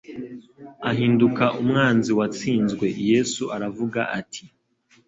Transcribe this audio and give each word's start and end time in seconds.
ahinduka 0.89 1.45
umwanzi 1.61 2.11
watsinzwe. 2.19 2.85
Yesu 3.11 3.43
aravuga 3.55 3.99
ati, 4.19 4.43